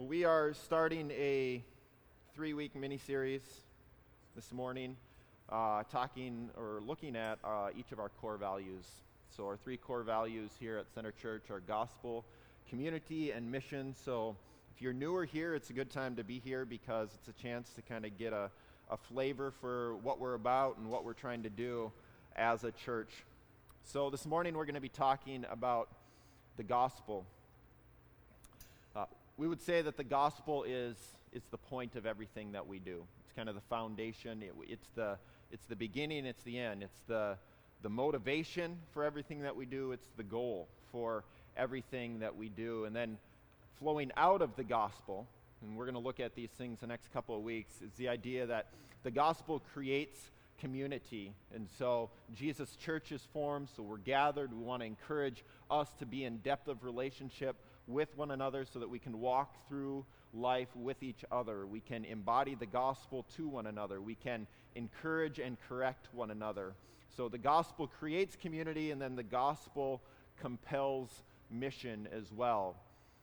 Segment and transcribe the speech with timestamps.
[0.00, 1.60] We are starting a
[2.32, 3.42] three week mini series
[4.36, 4.96] this morning,
[5.48, 8.84] uh, talking or looking at uh, each of our core values.
[9.36, 12.24] So, our three core values here at Center Church are gospel,
[12.70, 13.92] community, and mission.
[14.04, 14.36] So,
[14.72, 17.70] if you're newer here, it's a good time to be here because it's a chance
[17.70, 18.52] to kind of get a,
[18.92, 21.90] a flavor for what we're about and what we're trying to do
[22.36, 23.24] as a church.
[23.82, 25.88] So, this morning we're going to be talking about
[26.56, 27.26] the gospel.
[29.38, 30.96] We would say that the gospel is,
[31.32, 33.04] is the point of everything that we do.
[33.24, 35.16] It's kind of the foundation, it, it's, the,
[35.52, 37.36] it's the beginning, it's the end, it's the,
[37.82, 41.22] the motivation for everything that we do, it's the goal for
[41.56, 42.84] everything that we do.
[42.84, 43.16] And then
[43.78, 45.28] flowing out of the gospel,
[45.62, 48.08] and we're going to look at these things the next couple of weeks, is the
[48.08, 48.66] idea that
[49.04, 50.18] the gospel creates
[50.60, 51.32] community.
[51.54, 54.52] And so Jesus' church is formed, so we're gathered.
[54.52, 57.54] We want to encourage us to be in depth of relationship
[57.88, 61.66] with one another so that we can walk through life with each other.
[61.66, 64.00] We can embody the gospel to one another.
[64.00, 66.74] We can encourage and correct one another.
[67.16, 70.02] So the gospel creates community, and then the gospel
[70.38, 72.76] compels mission as well.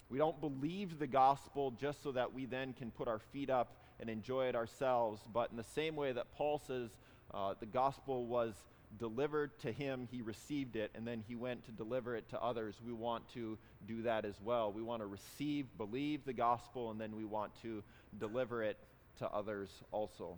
[0.10, 3.78] We don't believe the gospel just so that we then can put our feet up
[4.00, 6.90] and enjoy it ourselves, but in the same way that Paul says
[7.34, 8.54] uh, the gospel was
[8.98, 12.76] delivered to him, he received it, and then he went to deliver it to others.
[12.86, 13.58] We want to
[13.88, 14.72] do that as well.
[14.72, 17.84] We want to receive, believe the gospel, and then we want to
[18.20, 18.78] deliver it
[19.20, 20.38] to others also.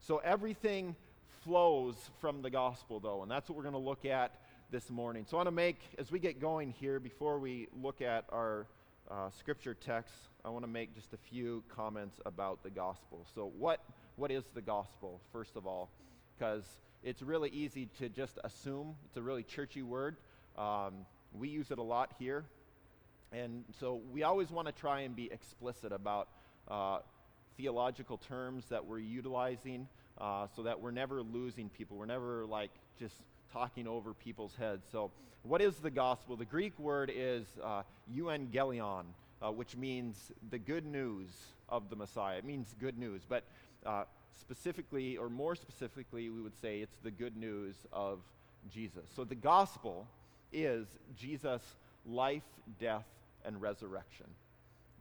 [0.00, 0.96] So everything
[1.44, 5.26] flows from the gospel, though, and that's what we're going to look at this morning.
[5.28, 8.66] So I want to make, as we get going here, before we look at our
[9.10, 13.26] uh, scripture text, I want to make just a few comments about the gospel.
[13.34, 13.80] So, what,
[14.16, 15.90] what is the gospel, first of all?
[16.38, 16.64] Because
[17.02, 18.94] it's really easy to just assume.
[19.06, 20.16] It's a really churchy word.
[20.58, 22.44] Um, we use it a lot here.
[23.32, 26.28] And so we always want to try and be explicit about
[26.68, 26.98] uh,
[27.56, 29.86] theological terms that we're utilizing
[30.20, 31.96] uh, so that we're never losing people.
[31.96, 33.14] We're never like just
[33.52, 34.86] talking over people's heads.
[34.90, 35.10] So,
[35.42, 36.36] what is the gospel?
[36.36, 37.82] The Greek word is uh,
[38.14, 39.04] euangelion,
[39.40, 41.28] uh, which means the good news
[41.68, 42.36] of the Messiah.
[42.36, 43.22] It means good news.
[43.26, 43.44] But
[43.86, 44.04] uh,
[44.38, 48.20] specifically, or more specifically, we would say it's the good news of
[48.72, 49.08] Jesus.
[49.14, 50.06] So the gospel
[50.52, 50.86] is
[51.16, 51.62] Jesus'
[52.06, 52.42] life,
[52.78, 53.06] death,
[53.44, 54.26] and resurrection.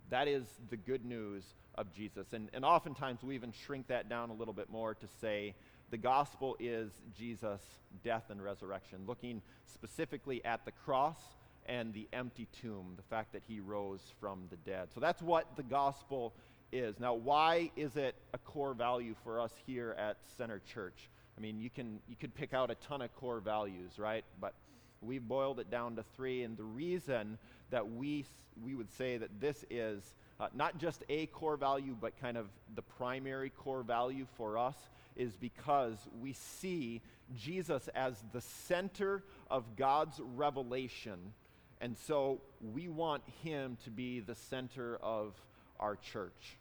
[0.10, 1.44] That is the good news
[1.76, 2.34] of Jesus.
[2.34, 5.54] And, and oftentimes we even shrink that down a little bit more to say
[5.92, 7.62] the gospel is Jesus'
[8.04, 11.18] death and resurrection, looking specifically at the cross
[11.66, 14.90] and the empty tomb, the fact that he rose from the dead.
[14.94, 16.34] So that's what the gospel
[16.72, 17.00] is.
[17.00, 21.10] Now, why is it a core value for us here at Center Church?
[21.38, 24.26] I mean, you can you could pick out a ton of core values, right?
[24.42, 24.54] But
[25.02, 27.38] we've boiled it down to three, and the reason
[27.72, 28.26] that we
[28.62, 30.04] we would say that this is
[30.40, 34.76] uh, not just a core value, but kind of the primary core value for us,
[35.16, 37.02] is because we see
[37.36, 41.34] Jesus as the center of God's revelation,
[41.80, 42.42] and so
[42.74, 45.34] we want Him to be the center of
[45.80, 46.58] our church.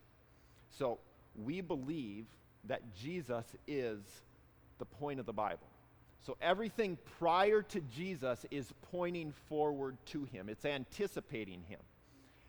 [0.78, 0.98] So
[1.36, 2.26] we believe
[2.64, 4.00] that Jesus is
[4.78, 5.66] the point of the Bible.
[6.22, 11.80] So everything prior to Jesus is pointing forward to him, it's anticipating him.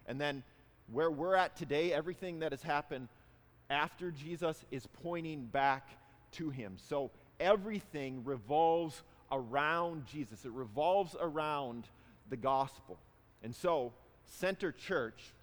[0.05, 0.43] And then
[0.91, 3.07] where we're at today, everything that has happened
[3.69, 5.87] after Jesus is pointing back
[6.33, 6.77] to him.
[6.77, 11.85] So everything revolves around Jesus, it revolves around
[12.29, 12.97] the gospel.
[13.43, 13.93] And so,
[14.29, 15.33] Center Church,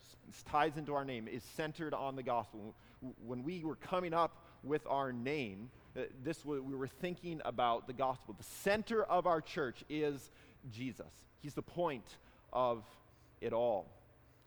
[0.46, 2.74] ties into our name, is centered on the gospel.
[3.24, 7.92] When we were coming up with our name, uh, this we were thinking about the
[7.92, 8.34] gospel.
[8.36, 10.30] The center of our church is
[10.70, 11.12] Jesus.
[11.40, 12.16] He's the point
[12.52, 12.84] of
[13.40, 13.90] it all.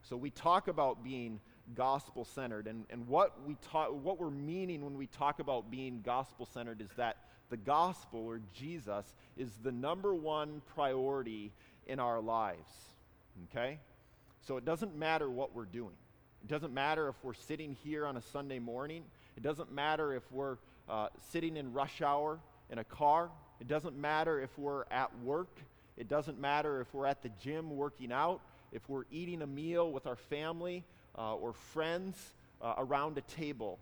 [0.01, 1.39] So we talk about being
[1.75, 6.01] gospel centered, and, and what, we talk, what we're meaning when we talk about being
[6.03, 7.17] gospel centered is that
[7.49, 11.51] the gospel or Jesus is the number one priority
[11.87, 12.69] in our lives.
[13.51, 13.79] Okay?
[14.47, 15.95] So it doesn't matter what we're doing.
[16.41, 19.03] It doesn't matter if we're sitting here on a Sunday morning.
[19.35, 20.57] It doesn't matter if we're
[20.89, 22.39] uh, sitting in rush hour
[22.69, 23.29] in a car.
[23.59, 25.59] It doesn't matter if we're at work.
[25.97, 28.41] It doesn't matter if we're at the gym working out,
[28.71, 30.83] if we're eating a meal with our family
[31.17, 32.17] uh, or friends
[32.61, 33.79] uh, around a table.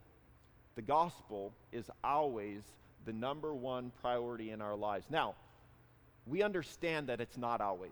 [0.76, 2.62] The gospel is always
[3.06, 5.06] the number one priority in our lives.
[5.10, 5.36] Now,
[6.26, 7.92] we understand that it's not always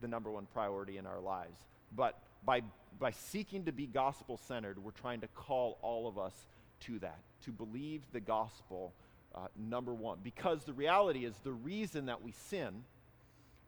[0.00, 1.58] the number one priority in our lives.
[1.94, 2.62] But by,
[2.98, 6.34] by seeking to be gospel centered, we're trying to call all of us
[6.80, 8.92] to that, to believe the gospel,
[9.34, 10.18] uh, number one.
[10.22, 12.84] Because the reality is, the reason that we sin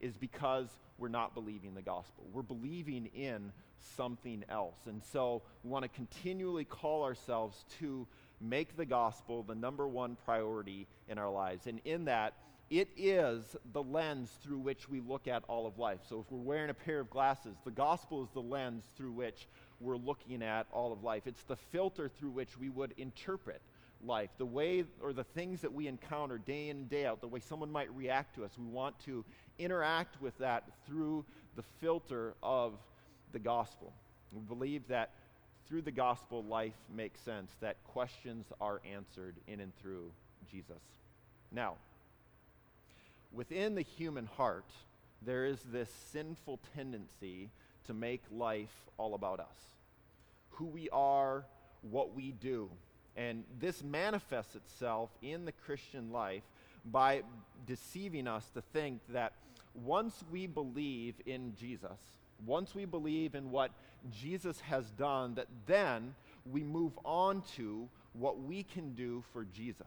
[0.01, 0.69] is because
[0.99, 2.25] we're not believing the gospel.
[2.33, 3.53] We're believing in
[3.97, 4.77] something else.
[4.87, 8.07] And so we want to continually call ourselves to
[8.41, 11.67] make the gospel the number one priority in our lives.
[11.67, 12.35] And in that,
[12.71, 16.01] it is the lens through which we look at all of life.
[16.09, 19.49] So if we're wearing a pair of glasses, the gospel is the lens through which
[19.81, 21.27] we're looking at all of life.
[21.27, 23.63] It's the filter through which we would interpret
[24.05, 27.27] life, the way or the things that we encounter day in and day out, the
[27.27, 28.53] way someone might react to us.
[28.59, 29.25] We want to
[29.59, 31.25] interact with that through
[31.57, 32.75] the filter of
[33.33, 33.93] the gospel.
[34.31, 35.11] We believe that
[35.67, 40.11] through the gospel, life makes sense, that questions are answered in and through
[40.51, 40.83] Jesus.
[41.53, 41.75] Now,
[43.33, 44.71] within the human heart,
[45.23, 47.51] there is this sinful tendency
[47.87, 49.79] to make life all about us
[50.51, 51.45] who we are,
[51.83, 52.69] what we do.
[53.17, 56.43] And this manifests itself in the Christian life
[56.85, 57.23] by
[57.65, 59.33] deceiving us to think that
[59.75, 61.99] once we believe in Jesus,
[62.45, 63.71] once we believe in what
[64.13, 66.15] Jesus has done, that then
[66.45, 69.87] we move on to what we can do for Jesus.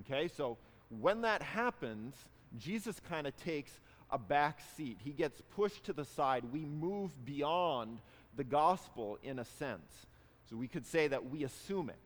[0.00, 0.56] Okay, so
[1.00, 2.14] when that happens,
[2.58, 3.72] Jesus kind of takes
[4.10, 4.98] a back seat.
[5.02, 6.44] He gets pushed to the side.
[6.52, 7.98] We move beyond
[8.36, 10.06] the gospel in a sense.
[10.48, 11.98] So we could say that we assume it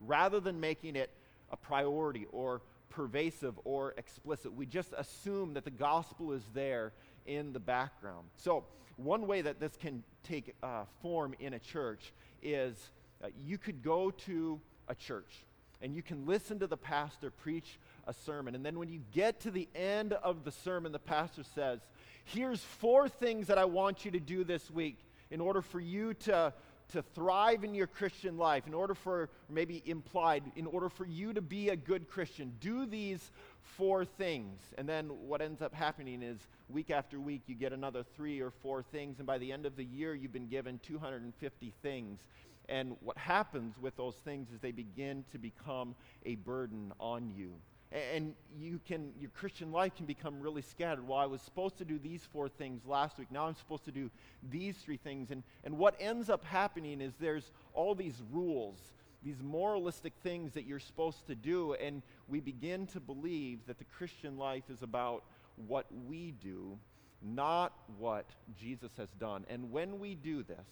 [0.00, 1.10] rather than making it
[1.50, 2.60] a priority or
[2.90, 4.52] pervasive or explicit.
[4.52, 6.92] We just assume that the gospel is there
[7.26, 8.28] in the background.
[8.36, 8.64] So,
[8.96, 12.76] one way that this can take uh, form in a church is
[13.24, 15.46] uh, you could go to a church
[15.80, 18.54] and you can listen to the pastor preach a sermon.
[18.54, 21.80] And then when you get to the end of the sermon, the pastor says,
[22.24, 24.98] Here's four things that I want you to do this week
[25.30, 26.52] in order for you to,
[26.90, 31.32] to thrive in your Christian life, in order for, maybe implied, in order for you
[31.32, 32.52] to be a good Christian.
[32.60, 33.32] Do these
[33.62, 34.60] four things.
[34.78, 36.38] And then what ends up happening is
[36.68, 39.18] week after week, you get another three or four things.
[39.18, 42.20] And by the end of the year, you've been given 250 things.
[42.68, 45.94] And what happens with those things is they begin to become
[46.24, 47.54] a burden on you.
[47.92, 51.06] And you can, your Christian life can become really scattered.
[51.06, 53.30] Well, I was supposed to do these four things last week.
[53.30, 54.10] Now I'm supposed to do
[54.50, 55.30] these three things.
[55.30, 58.78] And, and what ends up happening is there's all these rules,
[59.22, 61.74] these moralistic things that you're supposed to do.
[61.74, 65.24] And we begin to believe that the Christian life is about
[65.66, 66.78] what we do,
[67.20, 68.24] not what
[68.58, 69.44] Jesus has done.
[69.50, 70.66] And when we do this,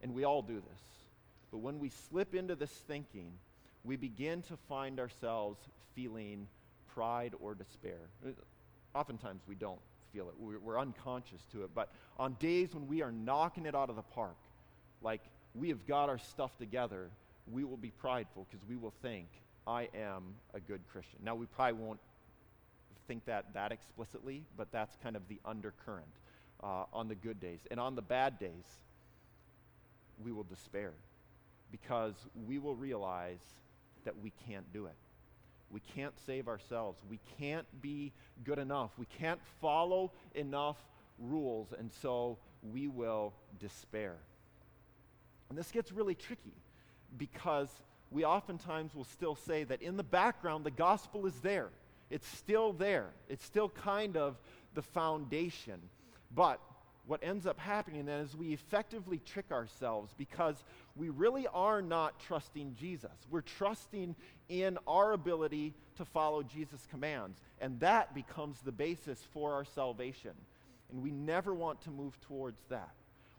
[0.00, 0.80] and we all do this.
[1.50, 3.32] But when we slip into this thinking,
[3.84, 5.58] we begin to find ourselves
[5.94, 6.46] feeling
[6.94, 7.98] pride or despair.
[8.94, 9.80] Oftentimes we don't
[10.12, 11.70] feel it, we're, unconscious to it.
[11.74, 14.36] But on days when we are knocking it out of the park,
[15.02, 15.20] like
[15.54, 17.08] we have got our stuff together,
[17.52, 19.26] we will be prideful because we will think,
[19.66, 21.18] I am a good Christian.
[21.22, 22.00] Now, we probably won't
[23.06, 26.06] think that that explicitly, but that's kind of the undercurrent
[26.62, 27.60] uh, on the good days.
[27.70, 28.64] And on the bad days,
[30.24, 30.92] we will despair
[31.70, 32.14] because
[32.46, 33.38] we will realize
[34.08, 34.94] that we can't do it.
[35.70, 37.02] We can't save ourselves.
[37.10, 38.90] We can't be good enough.
[38.96, 40.78] We can't follow enough
[41.18, 42.38] rules, and so
[42.72, 44.14] we will despair.
[45.50, 46.54] And this gets really tricky
[47.18, 47.68] because
[48.10, 51.68] we oftentimes will still say that in the background, the gospel is there.
[52.08, 53.10] It's still there.
[53.28, 54.38] It's still kind of
[54.72, 55.80] the foundation.
[56.34, 56.60] But
[57.08, 60.62] what ends up happening then is we effectively trick ourselves because
[60.94, 63.10] we really are not trusting Jesus.
[63.30, 64.14] We're trusting
[64.50, 70.32] in our ability to follow Jesus' commands, and that becomes the basis for our salvation.
[70.92, 72.92] And we never want to move towards that.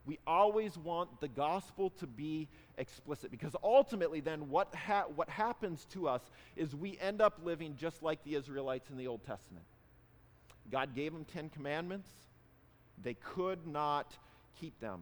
[0.04, 2.48] We always want the gospel to be
[2.80, 6.24] explicit because ultimately, then, what, ha- what happens to us
[6.56, 9.66] is we end up living just like the Israelites in the Old Testament.
[10.72, 12.10] God gave them Ten Commandments
[13.04, 14.18] they could not
[14.60, 15.02] keep them.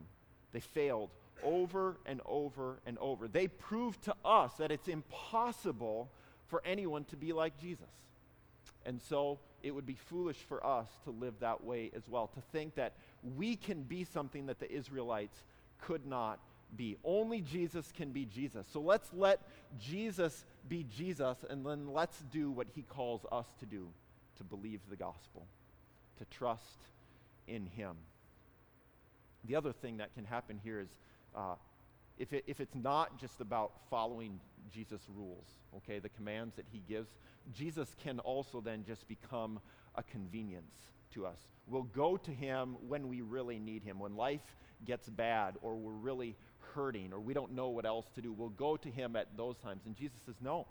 [0.51, 1.09] They failed
[1.43, 3.27] over and over and over.
[3.27, 6.09] They proved to us that it's impossible
[6.47, 7.85] for anyone to be like Jesus.
[8.85, 12.41] And so it would be foolish for us to live that way as well, to
[12.51, 12.93] think that
[13.35, 15.43] we can be something that the Israelites
[15.81, 16.39] could not
[16.75, 16.97] be.
[17.03, 18.65] Only Jesus can be Jesus.
[18.71, 19.41] So let's let
[19.79, 23.87] Jesus be Jesus, and then let's do what he calls us to do
[24.37, 25.45] to believe the gospel,
[26.19, 26.79] to trust
[27.47, 27.95] in Him.
[29.45, 30.89] The other thing that can happen here is
[31.35, 31.55] uh,
[32.17, 34.39] if, it, if it's not just about following
[34.71, 35.45] Jesus' rules,
[35.77, 37.09] okay, the commands that He gives,
[37.53, 39.59] Jesus can also then just become
[39.95, 40.75] a convenience
[41.13, 41.39] to us.
[41.67, 45.91] We'll go to Him when we really need Him, when life gets bad or we're
[45.91, 46.35] really
[46.73, 48.31] hurting or we don't know what else to do.
[48.33, 49.83] We'll go to Him at those times.
[49.85, 50.67] And Jesus says, no,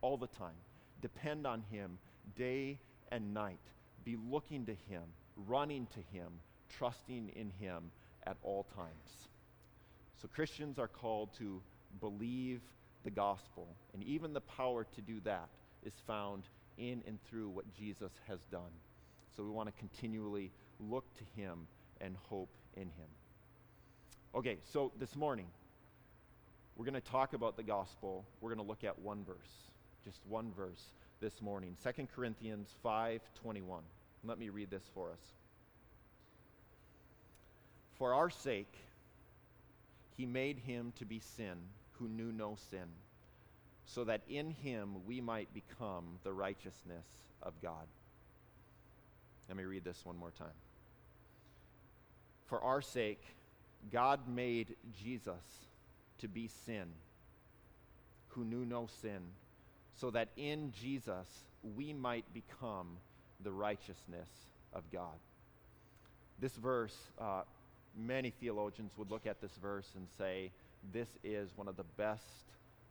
[0.00, 0.54] all the time.
[1.00, 1.98] Depend on Him
[2.36, 2.78] day
[3.10, 3.60] and night.
[4.04, 5.02] Be looking to Him
[5.46, 6.32] running to Him,
[6.68, 7.90] trusting in Him
[8.26, 9.28] at all times.
[10.20, 11.62] So Christians are called to
[12.00, 12.60] believe
[13.04, 15.48] the gospel, and even the power to do that
[15.84, 16.44] is found
[16.76, 18.72] in and through what Jesus has done.
[19.36, 21.66] So we want to continually look to Him
[22.00, 23.08] and hope in Him.
[24.34, 25.46] Okay, so this morning,
[26.76, 28.24] we're going to talk about the gospel.
[28.40, 29.36] We're going to look at one verse,
[30.04, 30.82] just one verse
[31.20, 31.76] this morning.
[31.82, 33.80] 2 Corinthians 5:21.
[34.24, 35.20] Let me read this for us.
[37.96, 38.72] For our sake
[40.16, 41.56] he made him to be sin
[41.92, 42.88] who knew no sin,
[43.84, 47.06] so that in him we might become the righteousness
[47.42, 47.86] of God.
[49.48, 50.48] Let me read this one more time.
[52.46, 53.22] For our sake
[53.90, 55.66] God made Jesus
[56.18, 56.86] to be sin,
[58.28, 59.20] who knew no sin,
[59.94, 61.26] so that in Jesus
[61.76, 62.98] we might become
[63.42, 64.28] the righteousness
[64.72, 65.18] of God.
[66.38, 67.42] This verse, uh,
[67.96, 70.50] many theologians would look at this verse and say,
[70.92, 72.24] this is one of the best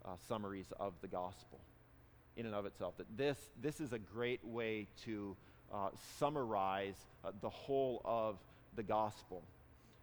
[0.06, 1.60] uh, summaries of the gospel
[2.38, 2.96] in and of itself.
[2.98, 5.36] That this, this is a great way to
[5.74, 8.38] uh, summarize uh, the whole of
[8.76, 9.42] the gospel.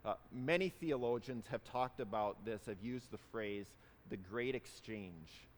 [0.04, 3.66] Uh, many theologians have talked about this, have used the phrase
[4.10, 5.48] the great exchange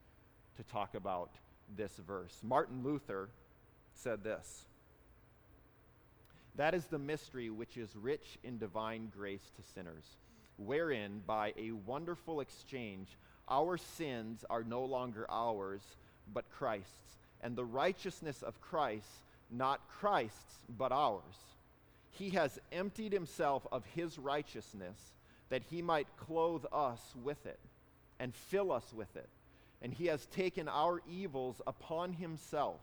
[0.56, 1.30] to talk about
[1.76, 2.38] this verse.
[2.42, 3.28] Martin Luther
[3.94, 4.64] said this
[6.58, 10.04] That is the mystery which is rich in divine grace to sinners,
[10.58, 13.16] wherein by a wonderful exchange
[13.48, 15.80] our sins are no longer ours,
[16.34, 19.06] but Christ's, and the righteousness of Christ
[19.50, 21.48] not Christ's, but ours
[22.18, 24.98] he has emptied himself of his righteousness
[25.50, 27.60] that he might clothe us with it
[28.18, 29.28] and fill us with it.
[29.80, 32.80] And he has taken our evils upon himself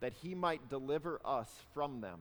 [0.00, 2.18] that he might deliver us from them.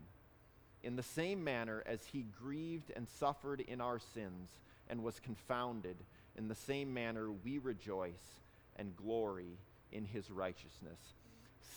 [0.84, 4.50] In the same manner as he grieved and suffered in our sins
[4.90, 5.96] and was confounded,
[6.38, 8.40] in the same manner we rejoice
[8.78, 9.58] and glory
[9.92, 11.00] in his righteousness.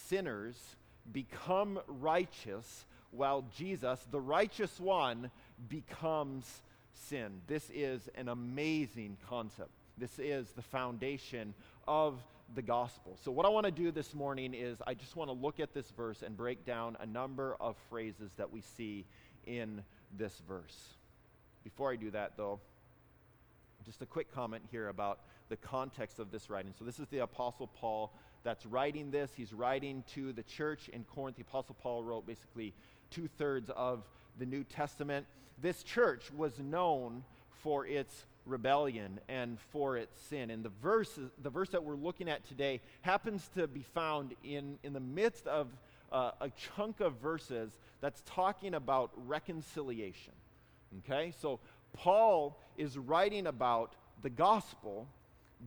[0.07, 0.57] Sinners
[1.13, 5.31] become righteous while Jesus, the righteous one,
[5.69, 6.63] becomes
[6.95, 7.41] sin.
[7.47, 9.71] This is an amazing concept.
[9.99, 11.55] This is the foundation
[11.87, 12.19] of
[12.55, 13.17] the gospel.
[13.23, 15.73] So, what I want to do this morning is I just want to look at
[15.73, 19.05] this verse and break down a number of phrases that we see
[19.47, 19.83] in
[20.17, 20.95] this verse.
[21.63, 22.61] Before I do that, though,
[23.85, 26.73] just a quick comment here about the context of this writing.
[26.79, 28.13] So, this is the Apostle Paul
[28.45, 29.33] that's writing this.
[29.35, 31.37] He's writing to the church in Corinth.
[31.37, 32.75] The Apostle Paul wrote basically
[33.11, 34.05] two thirds of
[34.39, 35.27] the New Testament.
[35.61, 37.25] This church was known
[37.63, 40.51] for its rebellion and for its sin.
[40.51, 44.79] And the verse, the verse that we're looking at today happens to be found in,
[44.83, 45.69] in the midst of
[46.13, 50.33] uh, a chunk of verses that's talking about reconciliation.
[50.99, 51.33] Okay?
[51.41, 51.61] So
[51.93, 55.09] Paul is writing about the gospel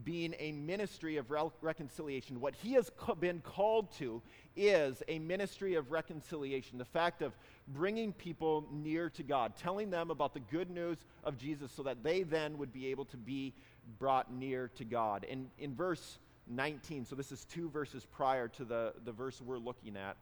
[0.04, 2.40] being a ministry of re- reconciliation.
[2.40, 4.22] What he has co- been called to
[4.56, 6.78] is a ministry of reconciliation.
[6.78, 7.32] The fact of
[7.68, 12.02] bringing people near to God, telling them about the good news of Jesus so that
[12.02, 13.52] they then would be able to be
[13.98, 15.26] brought near to God.
[15.30, 19.58] And in verse 19, so this is two verses prior to the, the verse we're
[19.58, 20.16] looking at,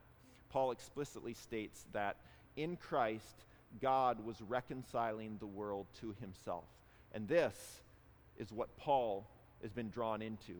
[0.50, 2.16] Paul explicitly states that
[2.56, 3.44] in Christ,
[3.80, 6.64] God was reconciling the world to himself.
[7.12, 7.82] And this
[8.38, 9.26] is what Paul
[9.66, 10.54] has been drawn into.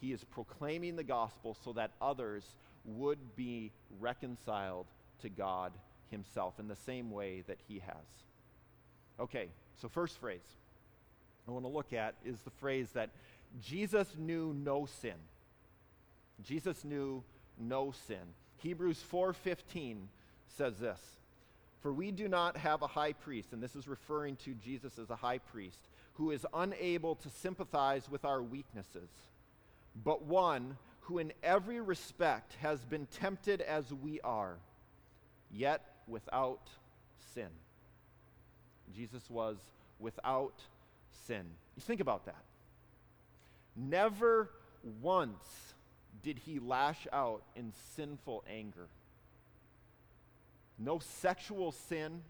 [0.00, 2.44] He is proclaiming the gospel so that others
[2.84, 4.86] would be reconciled
[5.20, 5.72] to God
[6.10, 8.06] himself in the same way that he has.
[9.20, 9.48] Okay,
[9.80, 10.40] so first phrase
[11.48, 13.10] I want to look at is the phrase that
[13.60, 15.16] Jesus knew no sin.
[16.42, 17.22] Jesus knew
[17.58, 18.34] no sin.
[18.58, 20.08] Hebrews 4:15
[20.46, 21.00] says this,
[21.80, 25.10] "For we do not have a high priest, and this is referring to Jesus as
[25.10, 29.08] a high priest, who is unable to sympathize with our weaknesses,
[30.04, 34.56] but one who in every respect has been tempted as we are,
[35.50, 36.68] yet without
[37.34, 37.48] sin.
[38.94, 39.56] Jesus was
[39.98, 40.60] without
[41.26, 41.44] sin.
[41.76, 42.44] You think about that.
[43.74, 44.50] Never
[45.00, 45.74] once
[46.22, 48.88] did he lash out in sinful anger.
[50.78, 52.22] No sexual sin,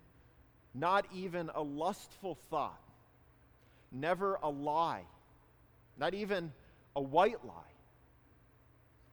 [0.73, 2.82] not even a lustful thought
[3.93, 5.05] never a lie,
[5.99, 6.53] not even
[6.97, 7.73] a white lie.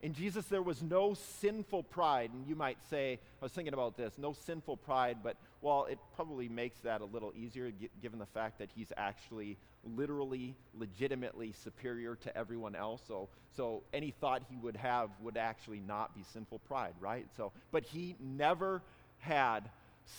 [0.02, 2.32] In Jesus, there was no sinful pride.
[2.34, 6.00] And you might say, I was thinking about this, no sinful pride, but well, it
[6.16, 7.72] probably makes that a little easier
[8.02, 13.02] given the fact that he's actually literally, legitimately superior to everyone else.
[13.08, 17.28] So, so any thought he would have would actually not be sinful pride, right?
[17.36, 18.82] So, but he never
[19.18, 19.70] had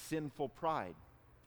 [0.09, 0.95] sinful pride.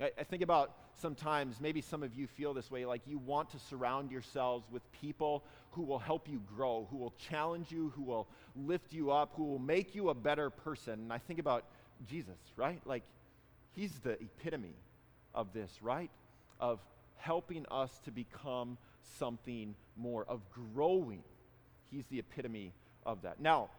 [0.03, 3.49] I, I think about sometimes, maybe some of you feel this way, like you want
[3.51, 8.03] to surround yourselves with people who will help you grow, who will challenge you, who
[8.03, 10.93] will lift you up, who will make you a better person.
[10.93, 11.65] And I think about
[12.07, 12.81] Jesus, right?
[12.85, 13.03] Like,
[13.71, 14.75] he's the epitome
[15.33, 16.11] of this, right?
[16.59, 16.79] Of
[17.17, 18.77] helping us to become
[19.17, 20.41] something more, of
[20.75, 21.23] growing.
[21.89, 22.73] He's the epitome
[23.05, 23.39] of that.
[23.39, 23.69] Now,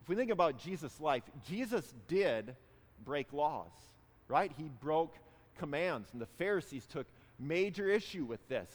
[0.00, 2.56] if we think about Jesus' life, Jesus did
[3.04, 3.72] break laws,
[4.28, 4.50] right?
[4.56, 5.16] He broke
[5.58, 7.06] commands, and the Pharisees took
[7.38, 8.68] major issue with this.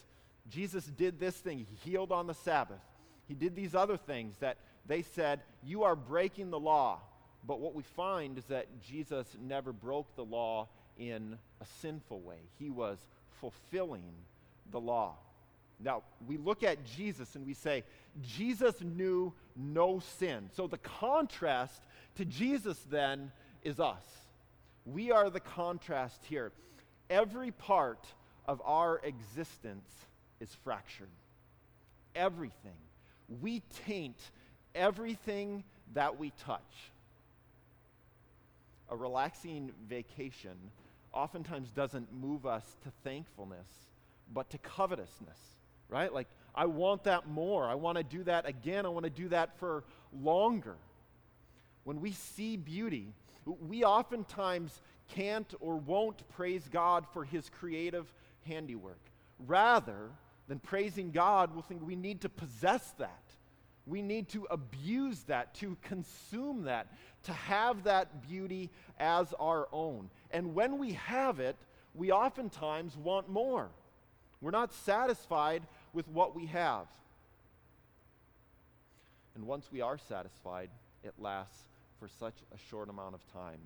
[0.49, 2.81] Jesus did this thing, he healed on the Sabbath.
[3.27, 7.01] He did these other things that they said, You are breaking the law.
[7.45, 10.67] But what we find is that Jesus never broke the law
[10.97, 12.97] in a sinful way, he was
[13.39, 14.11] fulfilling
[14.71, 15.15] the law.
[15.79, 17.83] Now, we look at Jesus and we say,
[18.23, 20.49] Jesus knew no sin.
[20.55, 21.83] So the contrast
[22.15, 23.31] to Jesus then
[23.63, 24.03] is us.
[24.87, 26.51] We are the contrast here.
[27.09, 28.05] Every part
[28.45, 29.89] of our existence
[30.39, 31.09] is fractured.
[32.15, 32.77] Everything.
[33.41, 34.17] We taint
[34.73, 36.61] everything that we touch.
[38.89, 40.55] A relaxing vacation
[41.11, 43.67] oftentimes doesn't move us to thankfulness,
[44.33, 45.39] but to covetousness,
[45.89, 46.13] right?
[46.13, 47.65] Like, I want that more.
[47.65, 48.85] I want to do that again.
[48.85, 49.83] I want to do that for
[50.21, 50.75] longer.
[51.83, 53.13] When we see beauty,
[53.67, 58.11] we oftentimes can't or won't praise God for his creative
[58.45, 58.99] handiwork.
[59.45, 60.09] Rather
[60.47, 63.21] than praising God, we'll think we need to possess that.
[63.85, 66.87] We need to abuse that, to consume that,
[67.23, 70.09] to have that beauty as our own.
[70.31, 71.55] And when we have it,
[71.95, 73.69] we oftentimes want more.
[74.41, 75.63] We're not satisfied
[75.93, 76.87] with what we have.
[79.35, 80.69] And once we are satisfied,
[81.03, 81.63] it lasts
[81.99, 83.59] for such a short amount of time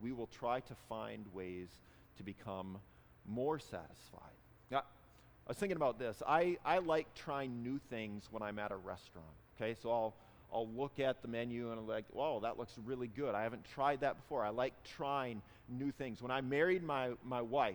[0.00, 1.68] we will try to find ways
[2.16, 2.78] to become
[3.26, 4.36] more satisfied.
[4.70, 6.22] Now, I was thinking about this.
[6.26, 9.26] I, I like trying new things when I'm at a restaurant.
[9.56, 10.14] Okay, so I'll,
[10.52, 13.34] I'll look at the menu and I'm like, whoa, that looks really good.
[13.34, 14.44] I haven't tried that before.
[14.44, 16.20] I like trying new things.
[16.20, 17.74] When I married my, my wife,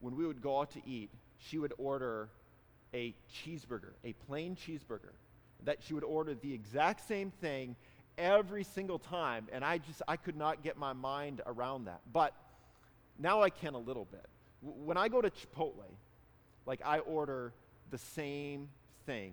[0.00, 2.28] when we would go out to eat, she would order
[2.94, 5.12] a cheeseburger, a plain cheeseburger.
[5.64, 7.74] That she would order the exact same thing
[8.18, 12.00] every single time, and I just I could not get my mind around that.
[12.12, 12.34] But
[13.18, 14.26] now I can a little bit.
[14.60, 15.94] When I go to Chipotle,
[16.66, 17.52] like I order
[17.90, 18.68] the same
[19.06, 19.32] thing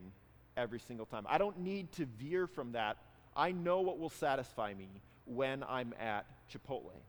[0.55, 1.25] every single time.
[1.27, 2.97] I don't need to veer from that.
[3.35, 4.87] I know what will satisfy me
[5.25, 7.01] when I'm at Chipotle.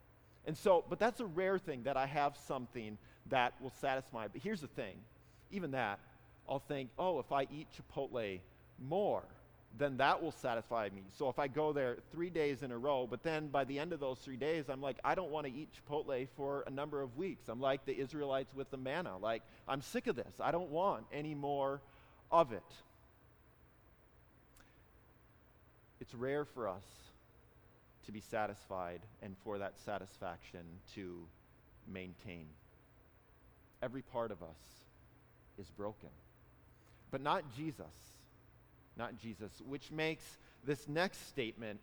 [0.47, 2.99] And so, but that's a rare thing that I have something
[3.31, 4.29] that will satisfy.
[4.29, 4.97] But here's the thing
[5.53, 6.01] even that,
[6.49, 8.41] I'll think, oh, if I eat Chipotle
[8.79, 9.23] more,
[9.79, 11.03] then that will satisfy me.
[11.19, 13.93] So if I go there three days in a row, but then by the end
[13.93, 17.03] of those three days, I'm like, I don't want to eat Chipotle for a number
[17.03, 17.49] of weeks.
[17.49, 19.19] I'm like the Israelites with the manna.
[19.19, 20.33] Like, I'm sick of this.
[20.41, 21.81] I don't want any more
[22.31, 22.63] of it.
[26.01, 26.85] It's rare for us
[28.07, 30.61] to be satisfied and for that satisfaction
[30.95, 31.19] to
[31.93, 32.47] maintain.
[33.83, 34.85] Every part of us
[35.59, 36.11] is broken,
[37.11, 38.16] but not Jesus
[38.97, 40.25] not Jesus, which makes
[40.65, 41.81] this next statement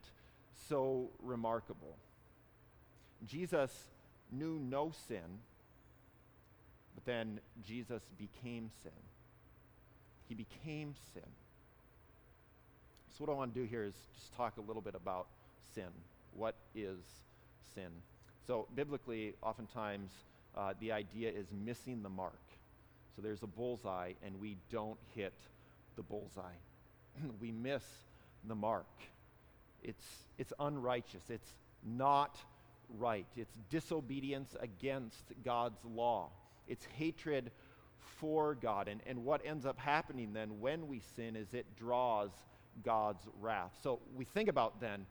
[0.68, 1.96] so remarkable.
[3.26, 3.72] Jesus
[4.32, 5.40] knew no sin,
[6.96, 8.92] but then Jesus became sin.
[10.28, 11.24] He became sin.
[13.18, 15.28] So, what I want to do here is just talk a little bit about
[15.76, 15.90] sin.
[16.36, 16.98] What is
[17.76, 17.90] sin?
[18.48, 20.12] So, biblically, oftentimes
[20.58, 22.42] uh, the idea is missing the mark.
[23.16, 25.34] So, there's a bullseye, and we don't hit
[25.96, 26.58] the bullseye.
[27.42, 27.84] we miss
[28.48, 28.88] the mark.
[29.84, 30.06] It's,
[30.38, 31.24] it's unrighteous.
[31.30, 31.54] It's
[31.86, 32.38] not
[32.98, 33.26] right.
[33.36, 36.30] It's disobedience against God's law.
[36.68, 37.52] It's hatred
[38.20, 38.88] for God.
[38.88, 42.30] And, and what ends up happening then when we sin is it draws
[42.84, 43.78] God's wrath.
[43.84, 45.06] So we think about then,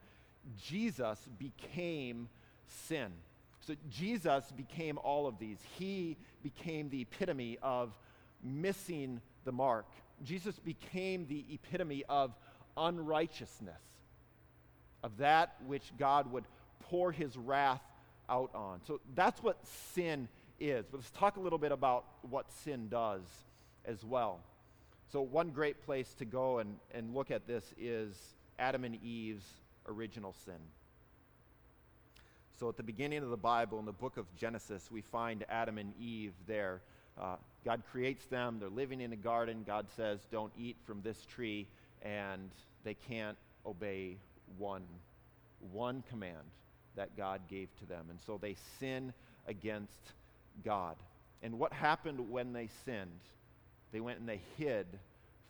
[0.61, 2.27] Jesus became
[2.87, 3.11] sin.
[3.61, 5.59] So Jesus became all of these.
[5.77, 7.97] He became the epitome of
[8.43, 9.85] missing the mark.
[10.23, 12.33] Jesus became the epitome of
[12.77, 13.81] unrighteousness,
[15.03, 16.45] of that which God would
[16.89, 17.81] pour his wrath
[18.29, 18.81] out on.
[18.87, 19.57] So that's what
[19.93, 20.27] sin
[20.59, 20.85] is.
[20.89, 23.21] But let's talk a little bit about what sin does
[23.85, 24.39] as well.
[25.11, 28.15] So, one great place to go and, and look at this is
[28.57, 29.45] Adam and Eve's
[29.87, 30.57] original sin.
[32.59, 35.77] So, at the beginning of the Bible, in the book of Genesis, we find Adam
[35.77, 36.81] and Eve there.
[37.19, 39.63] Uh, God creates them, they're living in a garden.
[39.65, 41.67] God says, Don't eat from this tree,
[42.01, 42.49] and
[42.83, 44.17] they can't obey
[44.57, 44.83] one,
[45.71, 46.43] one command
[46.95, 48.07] that God gave to them.
[48.09, 49.13] And so they sin
[49.47, 50.13] against
[50.63, 50.95] God.
[51.41, 53.09] And what happened when they sinned?
[53.91, 54.87] They went and they hid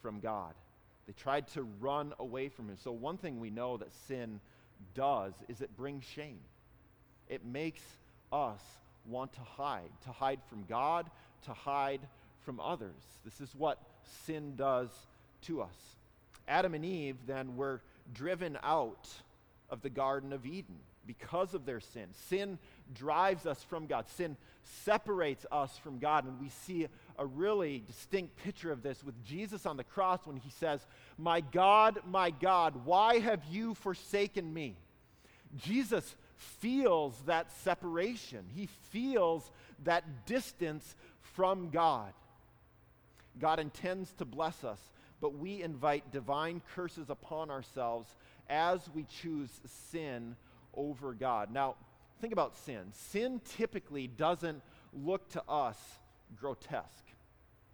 [0.02, 0.54] from God.
[1.08, 2.78] They tried to run away from Him.
[2.82, 4.39] So, one thing we know that sin
[4.95, 6.39] does is it brings shame.
[7.28, 7.82] It makes
[8.32, 8.62] us
[9.06, 11.10] want to hide, to hide from God,
[11.45, 12.01] to hide
[12.41, 13.01] from others.
[13.23, 13.79] This is what
[14.25, 14.89] sin does
[15.43, 15.75] to us.
[16.47, 17.82] Adam and Eve then were
[18.13, 19.10] driven out
[19.69, 20.75] of the Garden of Eden
[21.06, 22.08] because of their sin.
[22.29, 22.60] Sin
[22.93, 24.38] drives us from God, sin
[24.86, 26.25] separates us from God.
[26.25, 30.38] And we see a really distinct picture of this with Jesus on the cross when
[30.38, 30.86] he says,
[31.17, 34.75] My God, my God, why have you forsaken me?
[35.58, 39.49] Jesus feels that separation, he feels
[39.84, 40.95] that distance
[41.36, 42.14] from God.
[43.40, 44.80] God intends to bless us,
[45.22, 48.16] but we invite divine curses upon ourselves
[48.50, 49.50] as we choose
[49.90, 50.36] sin
[50.76, 51.52] over God.
[51.52, 51.76] Now,
[52.22, 52.92] think about sin.
[52.92, 54.62] Sin typically doesn't
[54.94, 55.78] look to us
[56.40, 57.06] grotesque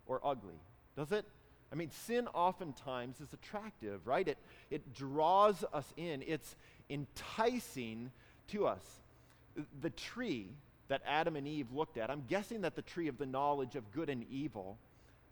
[0.06, 0.60] or ugly,
[0.96, 1.26] does it?
[1.72, 4.28] I mean, sin oftentimes is attractive, right?
[4.28, 4.38] It,
[4.72, 6.56] it draws us in, it's
[6.90, 8.12] enticing
[8.50, 8.84] to us.
[9.82, 10.48] The tree
[10.90, 13.92] that Adam and Eve looked at, I'm guessing that the tree of the knowledge of
[13.92, 14.78] good and evil,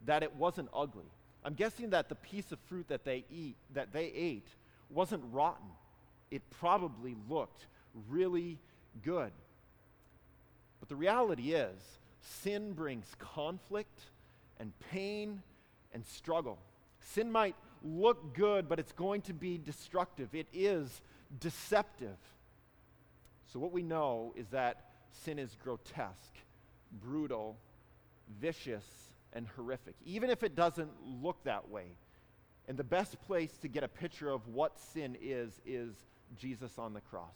[0.06, 1.12] that it wasn't ugly.
[1.43, 4.48] I'm guessing that the piece of fruit that they eat, that they ate,
[4.89, 5.67] wasn't rotten.
[6.32, 7.65] It probably looked
[8.10, 8.60] really
[9.04, 9.32] good.
[10.80, 11.78] But the reality is,
[12.22, 14.00] sin brings conflict
[14.60, 15.41] and pain
[15.93, 16.60] and struggle.
[17.00, 20.34] Sin might look good, but it's going to be destructive.
[20.34, 21.02] It is
[21.39, 22.17] deceptive.
[23.52, 26.36] So, what we know is that sin is grotesque,
[26.91, 27.58] brutal,
[28.39, 28.86] vicious,
[29.34, 30.91] and horrific, even if it doesn't
[31.22, 31.86] look that way.
[32.67, 35.93] And the best place to get a picture of what sin is, is
[36.38, 37.36] Jesus on the cross.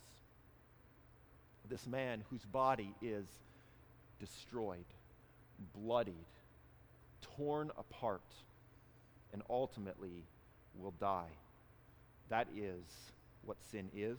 [1.69, 3.25] This man whose body is
[4.19, 4.86] destroyed,
[5.73, 6.15] bloodied,
[7.38, 8.21] torn apart,
[9.31, 10.25] and ultimately
[10.77, 11.31] will die.
[12.29, 12.84] That is
[13.45, 14.17] what sin is,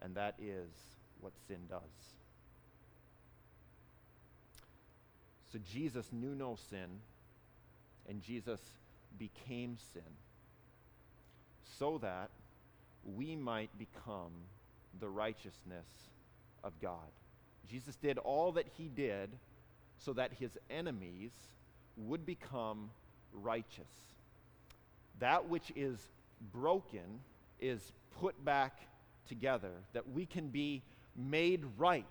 [0.00, 0.68] and that is
[1.20, 1.80] what sin does.
[5.52, 6.88] So Jesus knew no sin,
[8.08, 8.60] and Jesus
[9.18, 10.02] became sin
[11.78, 12.30] so that
[13.16, 14.32] we might become
[14.98, 15.86] the righteousness
[16.64, 17.10] of God.
[17.68, 19.30] Jesus did all that he did
[19.98, 21.32] so that his enemies
[21.96, 22.90] would become
[23.32, 23.92] righteous.
[25.18, 25.98] That which is
[26.52, 27.20] broken
[27.60, 28.78] is put back
[29.28, 30.82] together, that we can be
[31.16, 32.04] made right,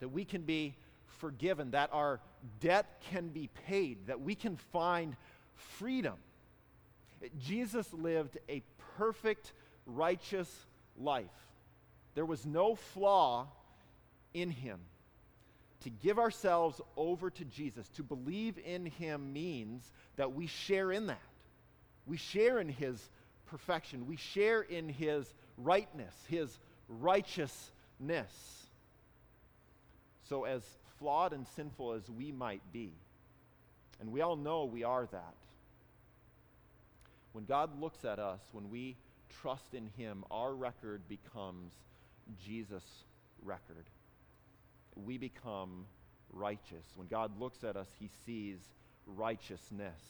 [0.00, 0.74] that we can be
[1.18, 2.20] forgiven, that our
[2.60, 5.16] debt can be paid, that we can find
[5.54, 6.14] freedom.
[7.40, 8.62] Jesus lived a
[8.96, 9.52] perfect,
[9.86, 10.48] righteous
[10.98, 11.26] life.
[12.14, 13.48] There was no flaw
[14.34, 14.80] in him.
[15.82, 19.82] To give ourselves over to Jesus, to believe in him, means
[20.16, 21.18] that we share in that.
[22.06, 23.10] We share in his
[23.46, 27.70] perfection, we share in his rightness, his righteousness.
[30.28, 30.62] So, as
[31.02, 32.92] flawed and sinful as we might be,
[34.00, 35.34] and we all know we are that,
[37.32, 38.96] when God looks at us, when we
[39.40, 41.72] trust in Him, our record becomes
[42.46, 43.04] Jesus'
[43.42, 43.84] record.
[44.94, 45.86] We become
[46.32, 46.84] righteous.
[46.94, 48.58] When God looks at us, He sees
[49.06, 50.00] righteousness.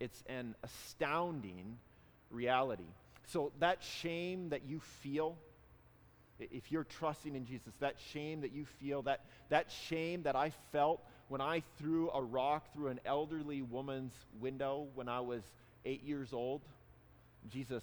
[0.00, 1.78] It's an astounding
[2.30, 2.90] reality.
[3.26, 5.36] So, that shame that you feel,
[6.38, 10.52] if you're trusting in Jesus, that shame that you feel, that, that shame that I
[10.72, 15.42] felt when I threw a rock through an elderly woman's window when I was
[15.84, 16.62] eight years old,
[17.50, 17.82] Jesus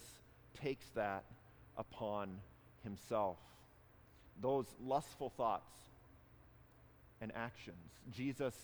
[0.62, 1.24] takes that
[1.78, 2.30] upon
[2.84, 3.38] himself.
[4.42, 5.72] Those lustful thoughts
[7.22, 7.78] and actions,
[8.12, 8.56] Jesus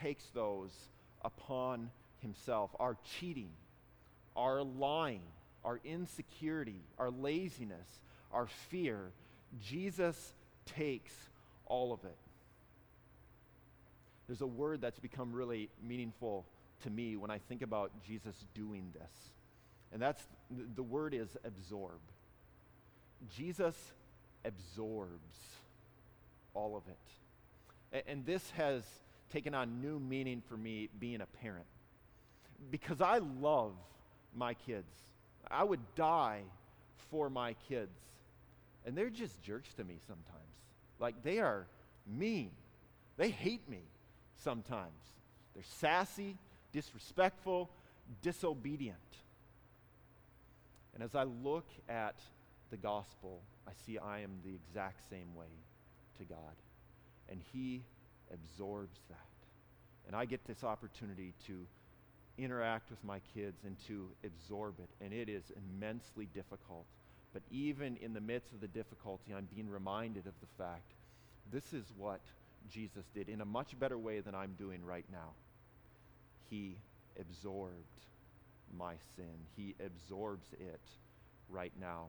[0.00, 0.70] takes those
[1.24, 2.70] upon himself.
[2.80, 3.50] Our cheating,
[4.36, 5.22] our lying,
[5.64, 7.86] our insecurity, our laziness,
[8.32, 9.12] our fear,
[9.60, 10.34] Jesus
[10.66, 11.12] takes
[11.66, 12.16] all of it.
[14.26, 16.46] There's a word that's become really meaningful
[16.82, 19.12] to me when I think about Jesus doing this.
[19.92, 20.22] And that's
[20.74, 22.00] the word is absorb.
[23.36, 23.76] Jesus
[24.44, 25.38] absorbs
[26.54, 28.04] all of it.
[28.08, 28.82] And this has
[29.32, 31.66] taken on new meaning for me being a parent.
[32.70, 33.72] Because I love
[34.34, 34.90] my kids.
[35.50, 36.42] I would die
[37.10, 37.90] for my kids.
[38.84, 40.54] And they're just jerks to me sometimes.
[40.98, 41.66] Like they are
[42.06, 42.50] mean.
[43.16, 43.82] They hate me
[44.36, 44.92] sometimes.
[45.54, 46.36] They're sassy,
[46.72, 47.70] disrespectful,
[48.22, 48.98] disobedient.
[50.94, 52.16] And as I look at
[52.70, 55.46] the gospel, I see I am the exact same way
[56.18, 56.54] to God.
[57.28, 57.82] and He
[58.32, 59.18] absorbs that.
[60.06, 61.66] And I get this opportunity to
[62.36, 66.84] interact with my kids and to absorb it, and it is immensely difficult.
[67.34, 70.94] But even in the midst of the difficulty, I'm being reminded of the fact
[71.52, 72.20] this is what
[72.70, 75.32] Jesus did in a much better way than I'm doing right now.
[76.48, 76.76] He
[77.20, 77.74] absorbed
[78.78, 80.80] my sin, He absorbs it
[81.50, 82.06] right now.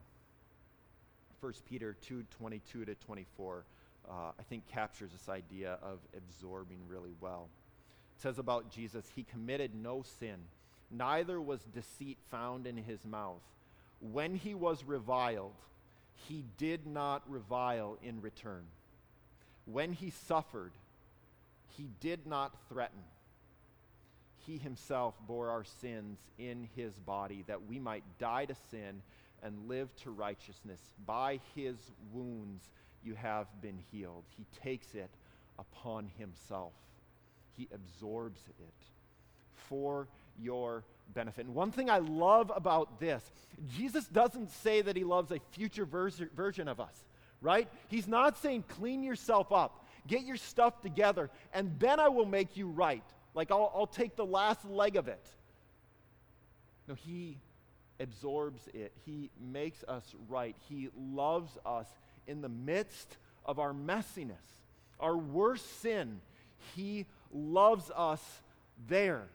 [1.41, 3.65] 1 Peter 2 22 to 24,
[4.07, 7.49] uh, I think, captures this idea of absorbing really well.
[8.15, 10.38] It says about Jesus, He committed no sin,
[10.91, 13.41] neither was deceit found in His mouth.
[13.99, 15.53] When He was reviled,
[16.27, 18.63] He did not revile in return.
[19.65, 20.71] When He suffered,
[21.77, 23.03] He did not threaten.
[24.45, 29.01] He Himself bore our sins in His body that we might die to sin
[29.45, 30.79] and live to righteousness.
[31.05, 31.75] By his
[32.12, 32.69] wounds
[33.03, 34.23] you have been healed.
[34.36, 35.12] He takes it
[35.60, 36.73] upon himself,
[37.55, 38.73] he absorbs it
[39.69, 41.45] for your benefit.
[41.45, 43.23] And one thing I love about this,
[43.75, 46.95] Jesus doesn't say that he loves a future vers- version of us,
[47.41, 47.67] right?
[47.87, 52.57] He's not saying clean yourself up, get your stuff together, and then I will make
[52.57, 53.03] you right.
[53.33, 55.25] Like I'll, I'll take the last leg of it.
[56.87, 57.37] No, he
[57.99, 58.91] absorbs it.
[59.05, 60.55] He makes us right.
[60.69, 61.87] He loves us
[62.27, 64.33] in the midst of our messiness,
[64.99, 66.21] our worst sin.
[66.75, 68.21] He loves us
[68.87, 69.27] there.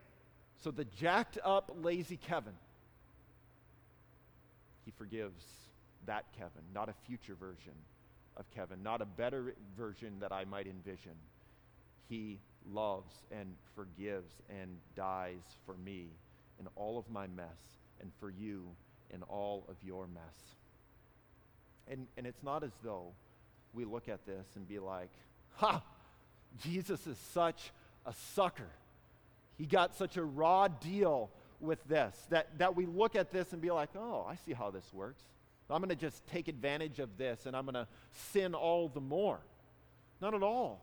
[0.63, 2.53] So the jacked up, lazy Kevin,
[4.85, 5.43] he forgives
[6.07, 7.73] that Kevin, not a future version
[8.37, 11.13] of Kevin, not a better version that I might envision.
[12.09, 12.39] He
[12.73, 16.09] loves and forgives and dies for me
[16.59, 17.47] in all of my mess
[18.01, 18.65] and for you
[19.13, 20.37] in all of your mess.
[21.89, 23.13] And, and it's not as though
[23.73, 25.11] we look at this and be like,
[25.55, 25.83] ha,
[26.63, 27.73] Jesus is such
[28.07, 28.71] a sucker.
[29.61, 33.61] He got such a raw deal with this that, that we look at this and
[33.61, 35.23] be like, oh, I see how this works.
[35.69, 37.87] I'm going to just take advantage of this and I'm going to
[38.33, 39.39] sin all the more.
[40.23, 40.81] Not at all.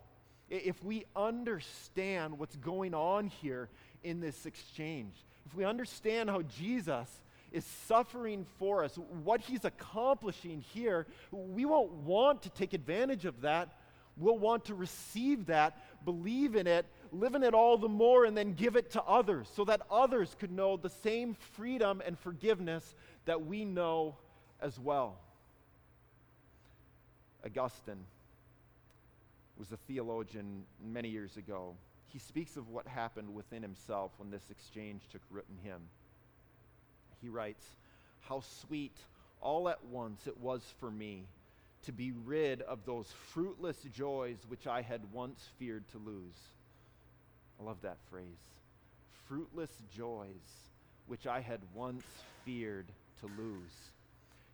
[0.47, 3.67] If we understand what's going on here
[4.03, 7.09] in this exchange, if we understand how Jesus
[7.51, 13.41] is suffering for us, what he's accomplishing here, we won't want to take advantage of
[13.41, 13.69] that.
[14.17, 18.35] We'll want to receive that, believe in it, live in it all the more, and
[18.35, 22.95] then give it to others so that others could know the same freedom and forgiveness
[23.25, 24.15] that we know
[24.59, 25.19] as well.
[27.45, 28.03] Augustine
[29.57, 31.75] was a theologian many years ago
[32.17, 35.81] he speaks of what happened within himself when this exchange took root in him.
[37.21, 37.65] He writes,
[38.21, 38.95] How sweet
[39.41, 41.25] all at once it was for me
[41.87, 46.35] to be rid of those fruitless joys which I had once feared to lose.
[47.57, 48.25] I love that phrase.
[49.29, 50.27] Fruitless joys
[51.07, 52.03] which I had once
[52.43, 52.87] feared
[53.21, 53.71] to lose.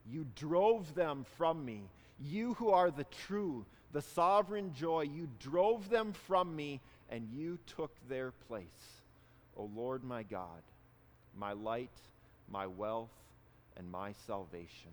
[0.08, 1.82] You drove them from me.
[2.20, 7.58] You who are the true, the sovereign joy, you drove them from me and you
[7.66, 9.02] took their place.
[9.58, 10.62] O Lord my God,
[11.36, 11.90] my light,
[12.48, 13.10] my wealth,
[13.76, 14.92] and my salvation.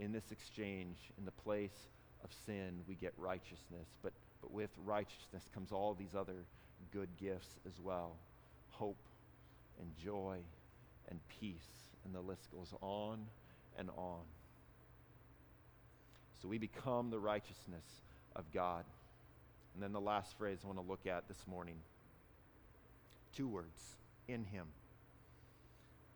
[0.00, 1.88] In this exchange, in the place
[2.24, 6.44] of sin, we get righteousness, but, but with righteousness comes all these other
[6.92, 8.16] good gifts as well
[8.80, 8.96] hope
[9.78, 10.38] and joy
[11.10, 11.68] and peace,
[12.04, 13.18] and the list goes on
[13.78, 14.22] and on.
[16.40, 17.84] So we become the righteousness
[18.34, 18.84] of God.
[19.74, 21.76] And then the last phrase I want to look at this morning
[23.36, 23.96] two words
[24.28, 24.66] in Him,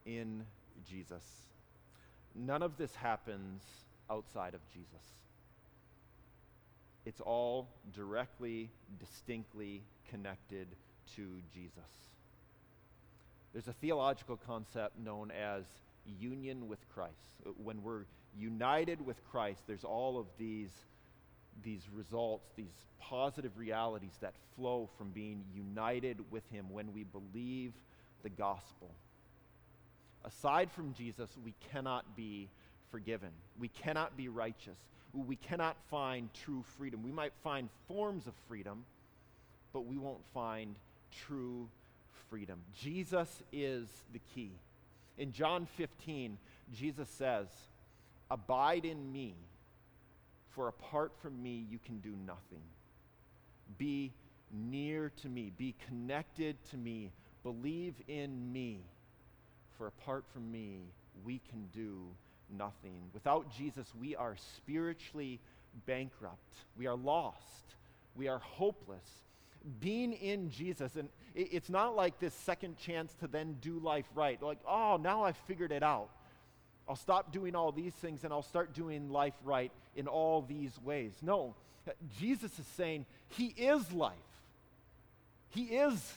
[0.06, 0.44] in
[0.88, 1.22] Jesus.
[2.34, 3.62] None of this happens
[4.10, 4.88] outside of Jesus.
[7.06, 10.66] It's all directly, distinctly connected
[11.16, 11.78] to Jesus.
[13.52, 15.64] There's a theological concept known as
[16.18, 17.12] union with Christ.
[17.62, 18.04] When we're
[18.36, 20.70] united with Christ, there's all of these
[21.62, 27.72] these results, these positive realities that flow from being united with Him when we believe
[28.24, 28.90] the gospel.
[30.24, 32.48] Aside from Jesus, we cannot be
[32.90, 33.30] forgiven.
[33.58, 34.78] We cannot be righteous.
[35.12, 37.02] We cannot find true freedom.
[37.04, 38.84] We might find forms of freedom,
[39.72, 40.74] but we won't find
[41.26, 41.68] true
[42.30, 42.58] freedom.
[42.80, 44.52] Jesus is the key.
[45.18, 46.36] In John 15,
[46.72, 47.46] Jesus says,
[48.30, 49.36] Abide in me
[50.54, 52.62] for apart from me, you can do nothing.
[53.76, 54.12] Be
[54.52, 57.10] near to me, be connected to me,
[57.42, 58.80] believe in me.
[59.78, 60.80] For apart from me,
[61.24, 62.06] we can do
[62.50, 63.10] nothing.
[63.12, 65.40] Without Jesus, we are spiritually
[65.86, 66.54] bankrupt.
[66.78, 67.74] We are lost.
[68.16, 69.08] We are hopeless.
[69.80, 74.40] Being in Jesus, and it's not like this second chance to then do life right.
[74.42, 76.10] Like, oh, now I've figured it out.
[76.88, 80.78] I'll stop doing all these things and I'll start doing life right in all these
[80.84, 81.12] ways.
[81.22, 81.54] No,
[82.18, 84.12] Jesus is saying He is life.
[85.48, 86.14] He is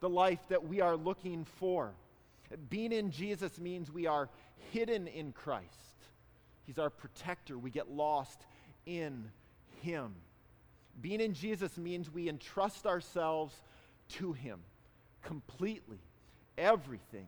[0.00, 1.92] the life that we are looking for.
[2.70, 4.28] Being in Jesus means we are
[4.72, 5.68] hidden in Christ.
[6.66, 7.58] He's our protector.
[7.58, 8.40] We get lost
[8.86, 9.30] in
[9.82, 10.14] Him.
[11.00, 13.54] Being in Jesus means we entrust ourselves
[14.10, 14.60] to Him
[15.22, 15.98] completely,
[16.56, 17.26] everything.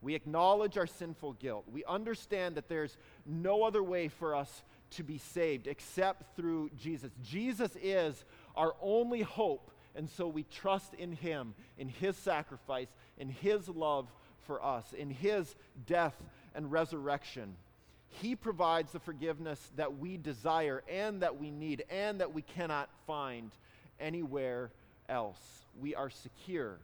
[0.00, 1.64] We acknowledge our sinful guilt.
[1.70, 7.12] We understand that there's no other way for us to be saved except through Jesus.
[7.22, 8.24] Jesus is
[8.56, 14.08] our only hope, and so we trust in Him, in His sacrifice, in His love
[14.46, 15.54] for us, in His
[15.86, 16.14] death
[16.54, 17.54] and resurrection.
[18.20, 22.90] He provides the forgiveness that we desire and that we need and that we cannot
[23.06, 23.50] find
[23.98, 24.70] anywhere
[25.08, 25.40] else.
[25.80, 26.76] We are secure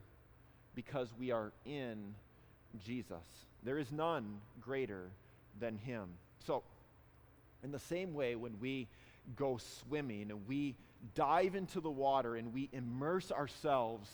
[0.75, 2.15] because we are in
[2.87, 3.17] Jesus.
[3.63, 5.11] There is none greater
[5.61, 6.09] than Him.
[6.47, 6.63] So,
[7.63, 8.87] in the same way, when we
[9.37, 10.77] go swimming and we
[11.15, 14.09] dive into the water and we immerse ourselves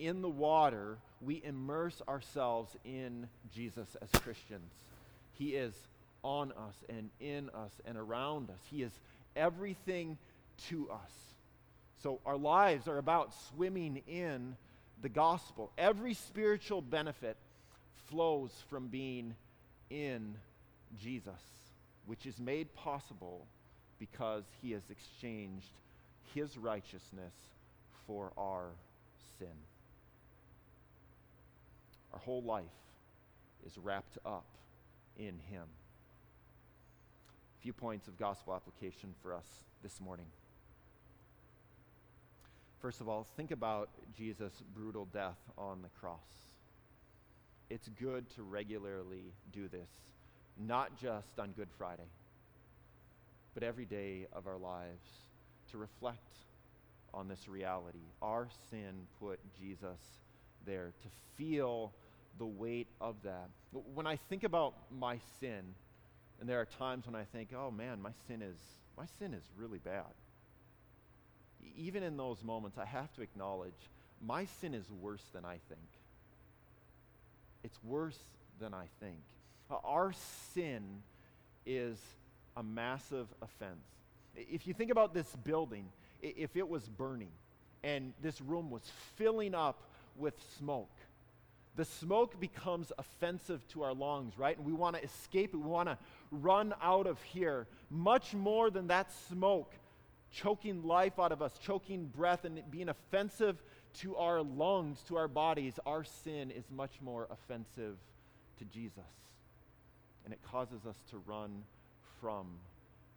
[0.00, 4.72] in the water, we immerse ourselves in Jesus as Christians.
[5.34, 5.74] He is
[6.22, 8.60] on us and in us and around us.
[8.70, 8.92] He is
[9.36, 10.18] everything
[10.68, 11.12] to us.
[12.02, 14.56] So our lives are about swimming in
[15.02, 15.70] the gospel.
[15.76, 17.36] Every spiritual benefit
[18.08, 19.34] flows from being
[19.90, 20.34] in
[20.98, 21.40] Jesus,
[22.06, 23.46] which is made possible
[23.98, 25.70] because he has exchanged
[26.34, 27.34] his righteousness
[28.06, 28.66] for our
[29.38, 29.48] sin.
[32.12, 32.64] Our whole life
[33.66, 34.46] is wrapped up
[35.16, 35.64] in him.
[37.58, 39.46] A few points of gospel application for us
[39.82, 40.26] this morning.
[42.80, 46.18] First of all, think about Jesus' brutal death on the cross.
[47.68, 49.90] It's good to regularly do this,
[50.58, 52.08] not just on Good Friday,
[53.54, 55.06] but every day of our lives
[55.70, 56.38] to reflect
[57.12, 57.98] on this reality.
[58.22, 60.00] Our sin put Jesus
[60.64, 61.92] there, to feel
[62.40, 63.50] the weight of that.
[63.94, 65.74] When I think about my sin,
[66.40, 68.56] and there are times when I think, oh man, my sin is,
[68.96, 70.10] my sin is really bad.
[71.76, 73.90] Even in those moments, I have to acknowledge
[74.26, 75.86] my sin is worse than I think.
[77.62, 78.18] It's worse
[78.58, 79.18] than I think.
[79.70, 80.14] Uh, our
[80.54, 80.82] sin
[81.66, 81.98] is
[82.56, 83.84] a massive offense.
[84.34, 85.84] If you think about this building,
[86.22, 87.32] if it was burning
[87.84, 88.82] and this room was
[89.16, 89.82] filling up
[90.16, 90.90] with smoke,
[91.76, 94.56] the smoke becomes offensive to our lungs, right?
[94.56, 95.56] And we want to escape it.
[95.56, 95.98] We want to
[96.30, 97.66] run out of here.
[97.90, 99.72] Much more than that smoke
[100.32, 105.28] choking life out of us, choking breath, and being offensive to our lungs, to our
[105.28, 107.96] bodies, our sin is much more offensive
[108.58, 109.02] to Jesus.
[110.24, 111.62] And it causes us to run
[112.20, 112.46] from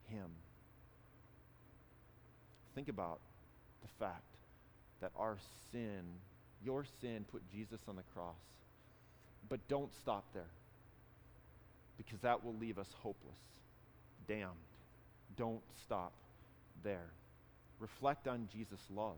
[0.08, 0.28] Him.
[2.74, 3.20] Think about
[3.84, 4.24] the fact
[5.02, 5.38] that our
[5.72, 6.02] sin,
[6.64, 8.36] your sin, put Jesus on the cross.
[9.50, 10.50] But don't stop there,
[11.98, 13.40] because that will leave us hopeless,
[14.28, 14.50] damned.
[15.36, 16.14] Don't stop
[16.84, 17.10] there.
[17.80, 19.18] Reflect on Jesus' love.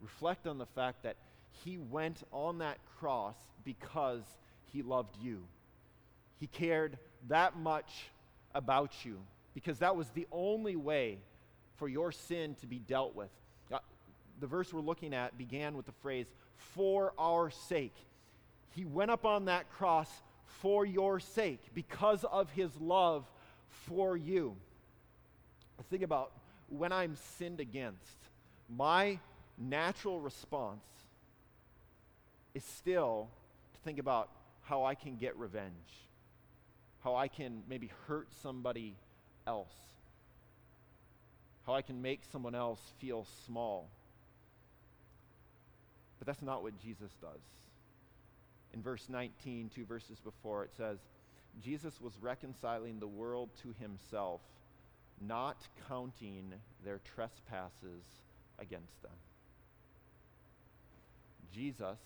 [0.00, 1.16] Reflect on the fact that
[1.64, 4.22] he went on that cross because
[4.72, 5.42] he loved you.
[6.38, 7.90] He cared that much
[8.54, 9.18] about you
[9.54, 11.18] because that was the only way
[11.76, 13.30] for your sin to be dealt with.
[14.40, 16.26] The verse we're looking at began with the phrase,
[16.74, 17.94] for our sake.
[18.70, 20.10] He went up on that cross
[20.60, 23.24] for your sake because of his love
[23.86, 24.56] for you.
[25.90, 26.32] Think about
[26.68, 28.16] when I'm sinned against,
[28.68, 29.18] my
[29.58, 30.84] natural response
[32.54, 33.28] is still
[33.74, 34.28] to think about
[34.62, 35.72] how I can get revenge,
[37.04, 38.96] how I can maybe hurt somebody
[39.46, 39.74] else,
[41.66, 43.88] how I can make someone else feel small.
[46.18, 47.40] But that's not what Jesus does.
[48.72, 50.98] In verse 19, two verses before, it says,
[51.62, 54.40] Jesus was reconciling the world to himself,
[55.20, 55.56] not
[55.88, 56.52] counting
[56.84, 58.04] their trespasses
[58.58, 59.12] against them.
[61.54, 61.98] Jesus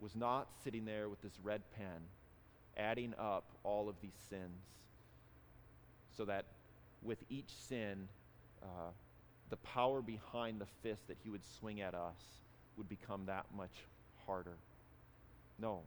[0.00, 2.00] was not sitting there with this red pen
[2.76, 4.62] adding up all of these sins
[6.16, 6.46] so that
[7.02, 8.08] with each sin,
[8.62, 8.90] uh,
[9.50, 12.43] the power behind the fist that he would swing at us
[12.76, 13.84] would become that much
[14.26, 14.56] harder.
[15.58, 15.80] No.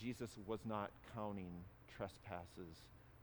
[0.00, 1.52] Jesus was not counting
[1.96, 2.76] trespasses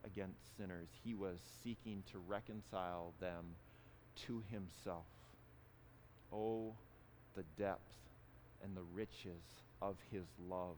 [0.05, 0.87] against sinners.
[1.03, 3.55] He was seeking to reconcile them
[4.27, 5.05] to himself.
[6.31, 6.73] Oh,
[7.35, 7.81] the depth
[8.63, 9.43] and the riches
[9.81, 10.77] of his love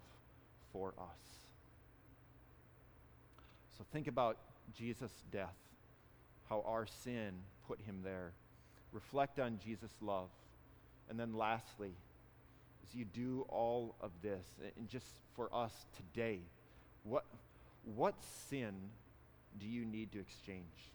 [0.74, 1.46] for us.
[3.78, 4.38] So think about
[4.76, 5.56] Jesus' death,
[6.50, 7.34] how our sin
[7.68, 8.32] put him there.
[8.92, 10.30] Reflect on Jesus' love.
[11.10, 11.92] And then lastly,
[12.84, 14.46] as you do all of this,
[14.78, 16.40] and just for us today,
[17.04, 17.26] what,
[17.96, 18.16] what
[18.50, 18.74] sin
[19.60, 20.92] do you need to exchange?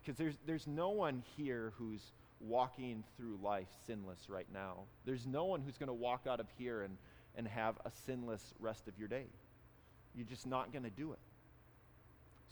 [0.00, 2.02] Because there's, there's no one here who's
[2.40, 4.78] walking through life sinless right now.
[5.04, 6.96] There's no one who's going to walk out of here and,
[7.36, 9.26] and have a sinless rest of your day.
[10.14, 11.18] You're just not going to do it.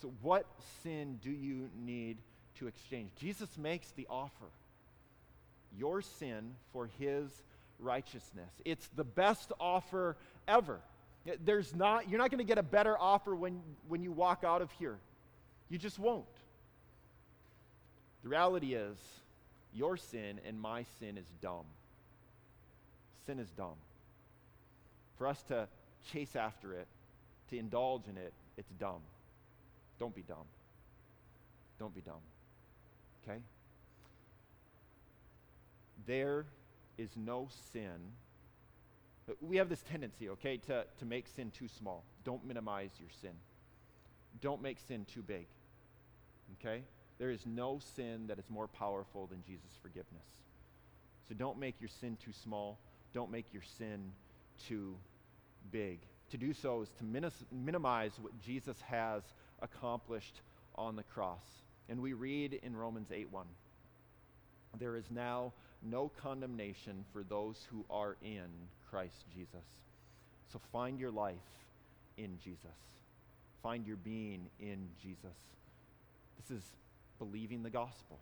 [0.00, 0.46] So, what
[0.82, 2.16] sin do you need
[2.58, 3.10] to exchange?
[3.18, 4.46] Jesus makes the offer
[5.78, 7.30] your sin for his
[7.78, 8.50] righteousness.
[8.64, 10.16] It's the best offer
[10.46, 10.80] ever.
[11.44, 14.62] There's not, you're not going to get a better offer when, when you walk out
[14.62, 14.98] of here.
[15.68, 16.24] You just won't.
[18.22, 18.98] The reality is,
[19.74, 21.64] your sin and my sin is dumb.
[23.26, 23.76] Sin is dumb.
[25.16, 25.68] For us to
[26.12, 26.86] chase after it,
[27.50, 29.00] to indulge in it, it's dumb.
[29.98, 30.46] Don't be dumb.
[31.78, 32.22] Don't be dumb.
[33.22, 33.38] Okay?
[36.06, 36.46] There
[36.98, 38.12] is no sin.
[39.40, 42.04] We have this tendency, okay, to, to make sin too small.
[42.24, 43.30] Don't minimize your sin.
[44.40, 45.46] Don't make sin too big.
[46.60, 46.82] Okay?
[47.18, 50.26] There is no sin that is more powerful than Jesus' forgiveness.
[51.28, 52.78] So don't make your sin too small.
[53.12, 54.12] Don't make your sin
[54.66, 54.96] too
[55.70, 56.00] big.
[56.30, 59.22] To do so is to minis- minimize what Jesus has
[59.62, 60.40] accomplished
[60.76, 61.44] on the cross.
[61.88, 63.46] And we read in Romans 8 1
[64.78, 65.52] there is now
[65.82, 68.48] no condemnation for those who are in
[68.90, 69.64] Christ Jesus.
[70.52, 71.36] So find your life
[72.16, 72.70] in Jesus.
[73.62, 75.36] Find your being in Jesus.
[76.38, 76.64] This is
[77.18, 78.18] believing the gospel.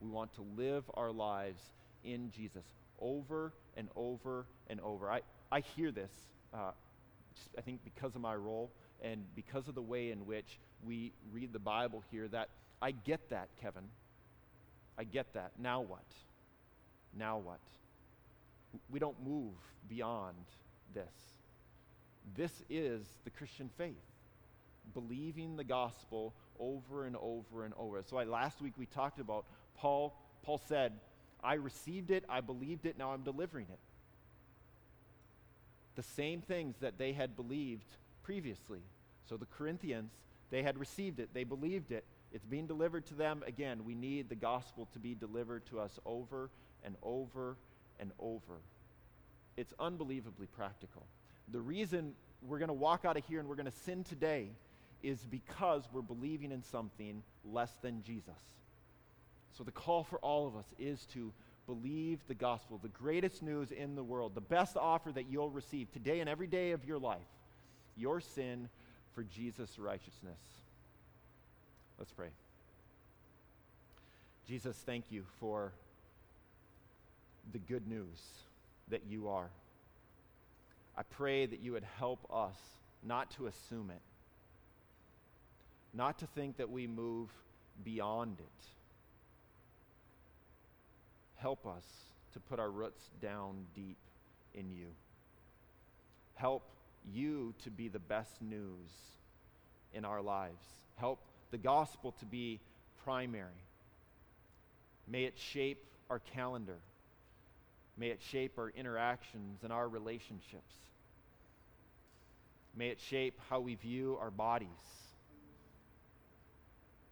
[0.00, 1.62] We want to live our lives
[2.04, 2.64] in Jesus
[3.00, 5.10] over and over and over.
[5.10, 6.10] I, I hear this,
[6.54, 6.70] uh,
[7.56, 8.70] I think, because of my role
[9.02, 12.48] and because of the way in which we read the Bible here, that
[12.80, 13.84] I get that, Kevin.
[14.98, 15.52] I get that.
[15.58, 16.04] Now what?
[17.18, 17.60] Now what?
[18.90, 19.54] We don't move
[19.88, 20.36] beyond
[20.94, 21.04] this.
[22.34, 23.94] This is the Christian faith.
[24.94, 28.02] Believing the gospel over and over and over.
[28.04, 29.44] So I, last week we talked about
[29.76, 30.14] Paul.
[30.42, 30.92] Paul said,
[31.42, 33.78] I received it, I believed it, now I'm delivering it.
[35.96, 37.86] The same things that they had believed
[38.22, 38.80] previously.
[39.28, 40.10] So the Corinthians,
[40.50, 42.04] they had received it, they believed it.
[42.32, 43.42] It's being delivered to them.
[43.46, 46.50] Again, we need the gospel to be delivered to us over
[46.84, 47.56] and over
[47.98, 48.60] and over.
[49.56, 51.06] It's unbelievably practical.
[51.52, 52.12] The reason
[52.42, 54.50] we're going to walk out of here and we're going to sin today
[55.02, 58.34] is because we're believing in something less than Jesus.
[59.56, 61.32] So the call for all of us is to
[61.66, 65.90] believe the gospel, the greatest news in the world, the best offer that you'll receive
[65.92, 67.18] today and every day of your life
[67.96, 68.68] your sin
[69.14, 70.38] for Jesus' righteousness.
[71.98, 72.28] Let's pray.
[74.46, 75.72] Jesus, thank you for
[77.52, 78.20] the good news
[78.88, 79.48] that you are.
[80.96, 82.56] I pray that you would help us
[83.02, 84.00] not to assume it,
[85.92, 87.28] not to think that we move
[87.84, 88.66] beyond it.
[91.36, 91.84] Help us
[92.32, 93.98] to put our roots down deep
[94.54, 94.88] in you.
[96.34, 96.62] Help
[97.12, 98.90] you to be the best news
[99.94, 100.64] in our lives.
[100.96, 101.20] Help
[101.50, 102.60] the gospel to be
[103.04, 103.50] primary.
[105.06, 106.78] May it shape our calendar.
[107.98, 110.74] May it shape our interactions and our relationships.
[112.76, 114.68] May it shape how we view our bodies,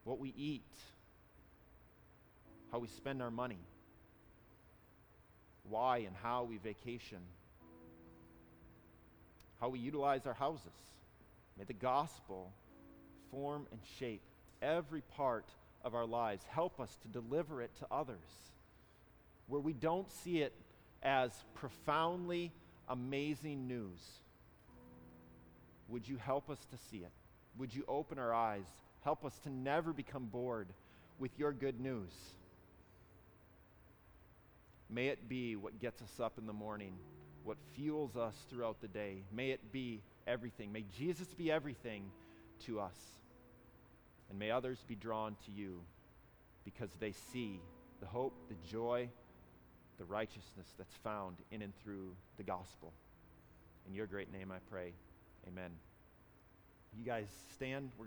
[0.05, 0.63] what we eat,
[2.71, 3.61] how we spend our money,
[5.69, 7.21] why and how we vacation,
[9.59, 10.67] how we utilize our houses.
[11.57, 12.53] May the gospel
[13.31, 14.21] form and shape
[14.61, 15.47] every part
[15.83, 16.45] of our lives.
[16.51, 18.19] Help us to deliver it to others
[19.47, 20.53] where we don't see it
[21.05, 22.53] as profoundly
[22.89, 24.01] amazing news.
[25.89, 27.13] Would you help us to see it?
[27.59, 28.67] Would you open our eyes?
[29.03, 30.69] Help us to never become bored
[31.19, 32.13] with your good news.
[34.91, 36.95] May it be what gets us up in the morning,
[37.45, 39.25] what fuels us throughout the day.
[39.33, 40.73] May it be everything.
[40.73, 42.05] May Jesus be everything
[42.67, 42.97] to us.
[44.31, 45.81] And may others be drawn to you
[46.65, 47.61] because they see
[48.01, 49.09] the hope, the joy,
[49.99, 52.93] the righteousness that's found in and through the gospel.
[53.87, 54.93] In your great name I pray.
[55.47, 55.71] Amen.
[56.97, 57.91] You guys stand.
[57.99, 58.03] We're